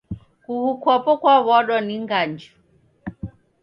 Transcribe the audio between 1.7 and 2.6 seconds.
ni nganju